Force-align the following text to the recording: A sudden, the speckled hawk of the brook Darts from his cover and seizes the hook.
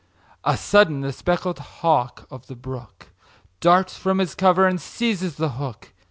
A 0.43 0.57
sudden, 0.57 1.01
the 1.01 1.13
speckled 1.13 1.59
hawk 1.59 2.25
of 2.31 2.47
the 2.47 2.55
brook 2.55 3.09
Darts 3.59 3.95
from 3.95 4.17
his 4.17 4.33
cover 4.33 4.65
and 4.65 4.81
seizes 4.81 5.35
the 5.35 5.49
hook. 5.49 5.93